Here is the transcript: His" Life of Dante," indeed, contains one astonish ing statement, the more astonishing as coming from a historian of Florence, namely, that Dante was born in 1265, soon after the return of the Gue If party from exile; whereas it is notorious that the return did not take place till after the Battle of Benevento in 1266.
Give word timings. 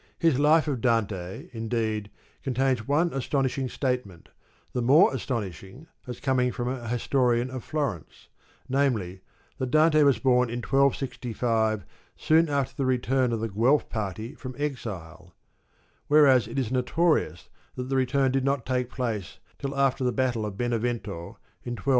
His" 0.17 0.39
Life 0.39 0.67
of 0.67 0.81
Dante," 0.81 1.51
indeed, 1.53 2.09
contains 2.41 2.87
one 2.87 3.13
astonish 3.13 3.59
ing 3.59 3.69
statement, 3.69 4.29
the 4.73 4.81
more 4.81 5.13
astonishing 5.13 5.85
as 6.07 6.19
coming 6.19 6.51
from 6.51 6.67
a 6.67 6.87
historian 6.87 7.51
of 7.51 7.63
Florence, 7.63 8.27
namely, 8.67 9.21
that 9.59 9.69
Dante 9.69 10.01
was 10.01 10.17
born 10.17 10.49
in 10.49 10.57
1265, 10.63 11.85
soon 12.17 12.49
after 12.49 12.73
the 12.75 12.85
return 12.87 13.31
of 13.31 13.41
the 13.41 13.49
Gue 13.49 13.75
If 13.75 13.89
party 13.89 14.33
from 14.33 14.55
exile; 14.57 15.35
whereas 16.07 16.47
it 16.47 16.57
is 16.57 16.71
notorious 16.71 17.49
that 17.75 17.83
the 17.89 17.95
return 17.95 18.31
did 18.31 18.43
not 18.43 18.65
take 18.65 18.89
place 18.89 19.37
till 19.59 19.75
after 19.77 20.03
the 20.03 20.11
Battle 20.11 20.47
of 20.47 20.57
Benevento 20.57 21.37
in 21.61 21.73
1266. 21.75 21.81